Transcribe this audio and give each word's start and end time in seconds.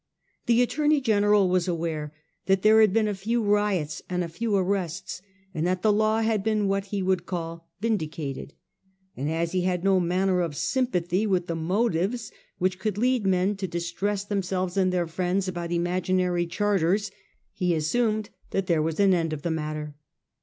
The 0.47 0.63
Attorney 0.63 0.99
General 0.99 1.47
was 1.47 1.67
aware 1.67 2.11
that 2.47 2.63
there 2.63 2.81
had 2.81 2.91
been 2.91 3.07
a 3.07 3.13
few 3.13 3.43
riots 3.43 4.01
and 4.09 4.23
a 4.23 4.27
few 4.27 4.55
arrests, 4.55 5.21
and 5.53 5.67
that 5.67 5.83
the 5.83 5.93
law 5.93 6.21
had 6.21 6.43
been 6.43 6.67
what 6.67 6.85
he 6.85 7.03
would 7.03 7.27
call 7.27 7.69
vindicated; 7.81 8.55
and 9.15 9.29
as 9.29 9.51
he 9.51 9.61
had 9.61 9.83
no 9.83 9.99
manner 9.99 10.41
of 10.41 10.55
sympathy 10.57 11.27
with 11.27 11.45
the 11.45 11.55
motives 11.55 12.31
which 12.57 12.79
could 12.79 12.97
lead 12.97 13.27
men 13.27 13.55
to 13.57 13.67
distress 13.67 14.23
themselves 14.23 14.75
and 14.75 14.91
their 14.91 15.05
friends 15.05 15.47
about 15.47 15.71
imaginary 15.71 16.47
charters, 16.47 17.11
he 17.53 17.75
assumed 17.75 18.31
that 18.49 18.65
there 18.65 18.81
was 18.81 18.99
an 18.99 19.13
end 19.13 19.33
of 19.33 19.43
the 19.43 19.51
matter. 19.51 19.93